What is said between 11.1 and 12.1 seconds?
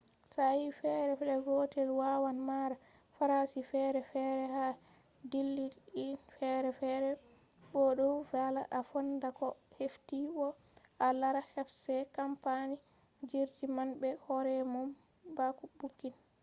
laara websait